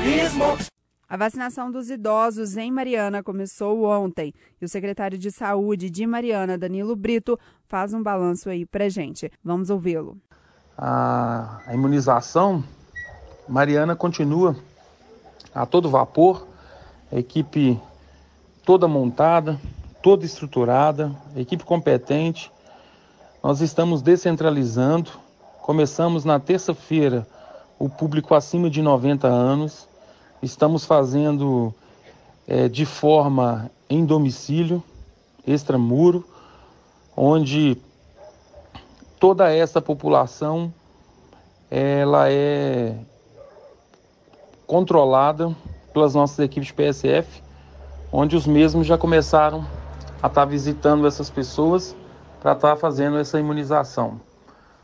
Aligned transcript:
jornalismo. 0.00 0.44
A 1.08 1.16
vacinação 1.16 1.70
dos 1.70 1.90
idosos 1.90 2.56
em 2.56 2.70
Mariana 2.70 3.22
começou 3.22 3.84
ontem 3.84 4.32
e 4.60 4.64
o 4.64 4.68
secretário 4.68 5.18
de 5.18 5.30
Saúde 5.30 5.90
de 5.90 6.06
Mariana, 6.06 6.56
Danilo 6.56 6.96
Brito, 6.96 7.38
faz 7.66 7.92
um 7.92 8.02
balanço 8.02 8.48
aí 8.48 8.64
pra 8.64 8.88
gente. 8.88 9.30
Vamos 9.44 9.70
ouvi-lo. 9.70 10.16
A, 10.78 11.60
a 11.66 11.74
imunização, 11.74 12.64
Mariana 13.48 13.94
continua 13.94 14.56
a 15.54 15.66
todo 15.66 15.90
vapor, 15.90 16.46
a 17.12 17.18
equipe 17.18 17.78
toda 18.64 18.86
montada, 18.86 19.60
toda 20.00 20.24
estruturada, 20.24 21.14
equipe 21.36 21.64
competente. 21.64 22.50
Nós 23.42 23.60
estamos 23.60 24.00
descentralizando. 24.00 25.10
Começamos 25.60 26.24
na 26.24 26.38
terça-feira 26.38 27.26
o 27.78 27.88
público 27.88 28.34
acima 28.34 28.70
de 28.70 28.80
90 28.80 29.26
anos. 29.26 29.89
Estamos 30.42 30.84
fazendo 30.84 31.74
é, 32.48 32.68
de 32.68 32.86
forma 32.86 33.70
em 33.88 34.04
domicílio, 34.04 34.82
extramuro, 35.46 36.24
onde 37.14 37.76
toda 39.18 39.52
essa 39.52 39.82
população 39.82 40.72
ela 41.70 42.30
é 42.30 42.96
controlada 44.66 45.54
pelas 45.92 46.14
nossas 46.14 46.38
equipes 46.38 46.68
de 46.68 46.74
PSF, 46.74 47.42
onde 48.10 48.34
os 48.34 48.46
mesmos 48.46 48.86
já 48.86 48.96
começaram 48.96 49.66
a 50.22 50.26
estar 50.26 50.44
visitando 50.46 51.06
essas 51.06 51.28
pessoas 51.28 51.94
para 52.40 52.52
estar 52.52 52.76
fazendo 52.76 53.18
essa 53.18 53.38
imunização. 53.38 54.20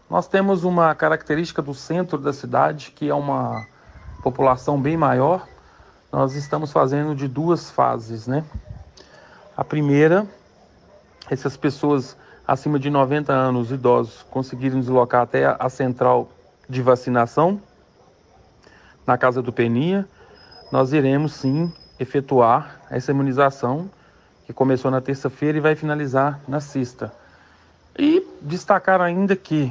Nós 0.08 0.28
temos 0.28 0.64
uma 0.64 0.94
característica 0.94 1.62
do 1.62 1.72
centro 1.72 2.18
da 2.18 2.32
cidade, 2.32 2.92
que 2.92 3.08
é 3.08 3.14
uma 3.14 3.66
população 4.22 4.80
bem 4.80 4.96
maior. 4.96 5.46
Nós 6.16 6.34
estamos 6.34 6.72
fazendo 6.72 7.14
de 7.14 7.28
duas 7.28 7.70
fases, 7.70 8.26
né? 8.26 8.42
A 9.54 9.62
primeira, 9.62 10.26
essas 11.28 11.58
pessoas 11.58 12.16
acima 12.48 12.78
de 12.78 12.88
90 12.88 13.30
anos, 13.34 13.70
idosos, 13.70 14.22
conseguirem 14.30 14.80
deslocar 14.80 15.20
até 15.20 15.44
a 15.44 15.68
central 15.68 16.30
de 16.66 16.80
vacinação 16.80 17.60
na 19.06 19.18
Casa 19.18 19.42
do 19.42 19.52
Peninha, 19.52 20.08
nós 20.72 20.94
iremos 20.94 21.34
sim 21.34 21.70
efetuar 22.00 22.80
essa 22.88 23.10
imunização 23.10 23.90
que 24.46 24.54
começou 24.54 24.90
na 24.90 25.02
terça-feira 25.02 25.58
e 25.58 25.60
vai 25.60 25.76
finalizar 25.76 26.40
na 26.48 26.60
sexta. 26.60 27.12
E 27.98 28.26
destacar 28.40 29.02
ainda 29.02 29.36
que 29.36 29.70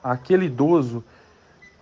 aquele 0.00 0.46
idoso 0.46 1.02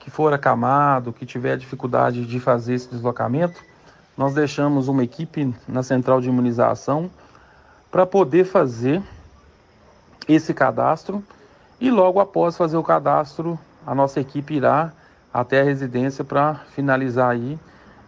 que 0.00 0.10
for 0.10 0.32
acamado, 0.32 1.12
que 1.12 1.26
tiver 1.26 1.58
dificuldade 1.58 2.24
de 2.24 2.40
fazer 2.40 2.72
esse 2.72 2.88
deslocamento, 2.88 3.73
nós 4.16 4.34
deixamos 4.34 4.88
uma 4.88 5.02
equipe 5.02 5.54
na 5.66 5.82
central 5.82 6.20
de 6.20 6.28
imunização 6.28 7.10
para 7.90 8.06
poder 8.06 8.44
fazer 8.44 9.02
esse 10.28 10.54
cadastro 10.54 11.22
e 11.80 11.90
logo 11.90 12.20
após 12.20 12.56
fazer 12.56 12.76
o 12.76 12.82
cadastro, 12.82 13.58
a 13.86 13.94
nossa 13.94 14.20
equipe 14.20 14.54
irá 14.54 14.92
até 15.32 15.60
a 15.60 15.64
residência 15.64 16.24
para 16.24 16.54
finalizar 16.70 17.30
aí 17.30 17.58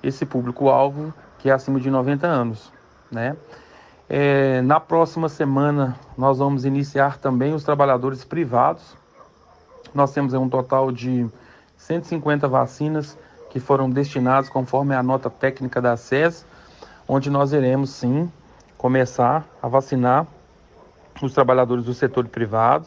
esse 0.03 0.25
público-alvo 0.25 1.13
que 1.39 1.51
é 1.51 1.53
acima 1.53 1.81
de 1.81 1.91
90 1.91 2.27
anos, 2.27 2.73
né? 3.11 3.37
É, 4.09 4.63
na 4.63 4.79
próxima 4.79 5.29
semana 5.29 5.99
nós 6.17 6.39
vamos 6.39 6.65
iniciar 6.65 7.19
também 7.19 7.53
os 7.53 7.65
trabalhadores 7.65 8.25
privados. 8.25 8.97
Nós 9.93 10.13
temos 10.13 10.33
um 10.35 10.49
total 10.49 10.93
de 10.93 11.27
150 11.77 12.47
vacinas 12.47 13.19
que 13.57 13.61
foram 13.61 13.89
destinadas 13.89 14.51
conforme 14.51 14.95
a 14.95 15.03
nota 15.03 15.31
técnica 15.31 15.81
da 15.81 15.97
SES, 15.97 16.45
onde 17.09 17.31
nós 17.31 17.55
iremos 17.55 17.89
sim 17.89 18.31
começar 18.77 19.47
a 19.63 19.67
vacinar 19.67 20.27
os 21.23 21.33
trabalhadores 21.33 21.87
do 21.87 21.95
setor 21.95 22.29
privado, 22.29 22.87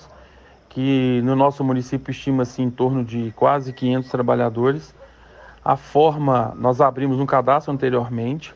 que 0.69 1.21
no 1.23 1.35
nosso 1.35 1.63
município 1.63 2.11
estima-se 2.11 2.61
em 2.61 2.69
torno 2.69 3.03
de 3.03 3.33
quase 3.35 3.73
500 3.73 4.11
trabalhadores. 4.11 4.93
A 5.65 5.75
forma, 5.75 6.53
nós 6.55 6.79
abrimos 6.79 7.19
um 7.19 7.25
cadastro 7.25 7.73
anteriormente 7.73 8.53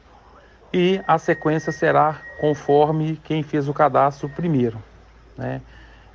e 0.72 1.02
a 1.08 1.18
sequência 1.18 1.72
será 1.72 2.22
conforme 2.40 3.20
quem 3.24 3.42
fez 3.42 3.68
o 3.68 3.74
cadastro 3.74 4.30
primeiro. 4.30 4.78
Né? 5.36 5.62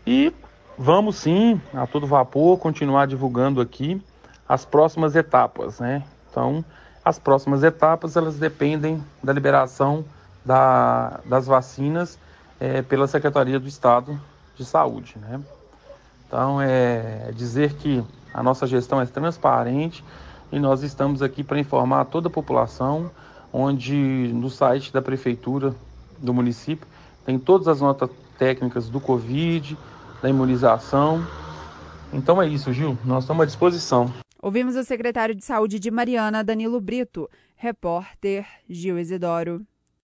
E 0.06 0.32
vamos 0.78 1.16
sim, 1.16 1.60
a 1.75 1.88
todo 1.88 2.06
vapor, 2.06 2.56
continuar 2.56 3.09
divulgando 3.09 3.60
aqui 3.60 4.00
as 4.48 4.64
próximas 4.64 5.14
etapas. 5.14 5.78
Né? 5.78 6.03
Então, 6.31 6.64
as 7.04 7.19
próximas 7.19 7.62
etapas 7.62 8.16
elas 8.16 8.36
dependem 8.36 9.04
da 9.22 9.32
liberação 9.32 10.04
da, 10.44 11.20
das 11.26 11.47
vacinas 11.47 12.19
é, 12.59 12.82
pela 12.82 13.06
Secretaria 13.06 13.60
do 13.60 13.69
Estado 13.69 14.19
de 14.56 14.64
Saúde. 14.64 15.16
Né? 15.20 15.41
Então, 16.26 16.60
é 16.60 17.31
dizer 17.34 17.75
que 17.75 18.04
a 18.32 18.42
nossa 18.42 18.66
gestão 18.66 19.00
é 19.00 19.06
transparente 19.06 20.04
e 20.50 20.59
nós 20.59 20.82
estamos 20.82 21.22
aqui 21.22 21.44
para 21.44 21.59
informar 21.59 22.04
toda 22.06 22.28
a 22.28 22.30
população, 22.30 23.10
onde 23.53 24.30
no 24.34 24.48
site 24.48 24.92
da 24.92 25.03
Prefeitura 25.03 25.75
do 26.19 26.32
município 26.34 26.86
tem 27.25 27.38
todas 27.38 27.69
as 27.69 27.80
notas 27.80 28.10
técnicas 28.38 28.88
do 28.88 29.00
Covid, 29.00 29.76
da 30.22 30.28
imunização. 30.28 31.25
Então 32.12 32.41
é 32.41 32.47
isso, 32.47 32.72
Gil. 32.72 32.97
Nós 33.04 33.25
estamos 33.25 33.42
à 33.42 33.47
disposição. 33.47 34.12
Ouvimos 34.41 34.76
o 34.76 34.84
secretário 34.84 35.34
de 35.34 35.44
Saúde 35.44 35.81
de 35.81 35.91
Mariana, 35.91 36.44
Danilo 36.44 36.81
Brito. 36.81 37.28
Repórter 37.56 38.47
Gil 38.69 38.97
Isidoro. 38.97 39.66